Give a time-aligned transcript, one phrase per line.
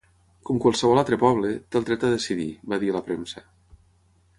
[0.49, 3.51] Com qualsevol altre poble, té el dret a decidir, va dir a la premsa.